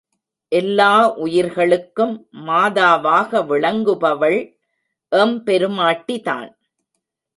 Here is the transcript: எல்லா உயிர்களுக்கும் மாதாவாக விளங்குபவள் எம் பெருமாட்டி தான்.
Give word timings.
எல்லா 0.51 0.93
உயிர்களுக்கும் 1.15 2.15
மாதாவாக 2.47 3.41
விளங்குபவள் 3.51 4.39
எம் 5.11 5.37
பெருமாட்டி 5.43 6.17
தான். 6.21 6.49